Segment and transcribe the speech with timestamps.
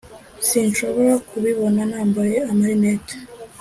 [0.47, 3.15] sinshobora kubibona nambaye amarinete.